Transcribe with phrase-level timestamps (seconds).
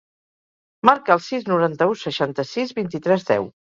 [0.89, 3.51] Marca el sis, noranta-u, seixanta-sis, vint-i-tres, deu.